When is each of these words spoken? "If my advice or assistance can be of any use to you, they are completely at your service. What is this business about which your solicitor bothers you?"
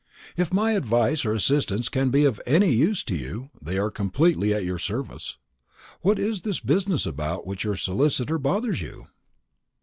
"If 0.35 0.51
my 0.51 0.71
advice 0.71 1.25
or 1.25 1.33
assistance 1.33 1.87
can 1.87 2.09
be 2.09 2.25
of 2.25 2.41
any 2.47 2.71
use 2.71 3.03
to 3.03 3.15
you, 3.15 3.51
they 3.61 3.77
are 3.77 3.91
completely 3.91 4.51
at 4.51 4.65
your 4.65 4.79
service. 4.79 5.37
What 6.01 6.17
is 6.17 6.41
this 6.41 6.59
business 6.59 7.05
about 7.05 7.45
which 7.45 7.63
your 7.65 7.75
solicitor 7.75 8.39
bothers 8.39 8.81
you?" 8.81 9.09